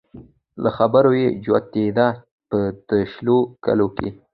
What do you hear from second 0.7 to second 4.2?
خبرو يې جوتېده په د شلو کلو کې